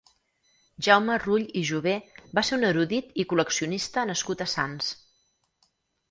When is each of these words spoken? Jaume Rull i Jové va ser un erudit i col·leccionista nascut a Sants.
Jaume 0.85 1.17
Rull 1.23 1.43
i 1.59 1.61
Jové 1.69 1.91
va 2.39 2.43
ser 2.47 2.57
un 2.57 2.65
erudit 2.69 3.11
i 3.23 3.25
col·leccionista 3.33 4.05
nascut 4.13 4.41
a 4.47 4.47
Sants. 4.55 4.89